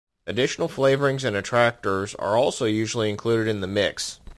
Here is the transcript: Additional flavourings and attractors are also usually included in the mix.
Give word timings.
Additional 0.25 0.67
flavourings 0.67 1.23
and 1.23 1.35
attractors 1.35 2.15
are 2.15 2.35
also 2.35 2.65
usually 2.65 3.11
included 3.11 3.47
in 3.47 3.61
the 3.61 3.67
mix. 3.67 4.19